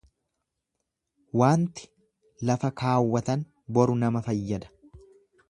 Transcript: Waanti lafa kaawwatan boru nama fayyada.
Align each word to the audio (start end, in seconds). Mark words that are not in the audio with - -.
Waanti 1.41 1.85
lafa 2.51 2.73
kaawwatan 2.83 3.45
boru 3.79 4.01
nama 4.07 4.25
fayyada. 4.31 4.75